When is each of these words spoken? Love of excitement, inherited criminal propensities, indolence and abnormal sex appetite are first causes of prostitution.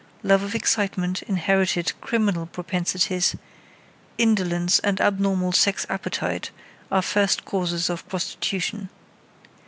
Love 0.23 0.41
of 0.41 0.55
excitement, 0.55 1.21
inherited 1.27 1.93
criminal 2.01 2.47
propensities, 2.47 3.35
indolence 4.17 4.79
and 4.79 4.99
abnormal 4.99 5.51
sex 5.51 5.85
appetite 5.89 6.49
are 6.91 7.03
first 7.03 7.45
causes 7.45 7.87
of 7.87 8.09
prostitution. 8.09 8.89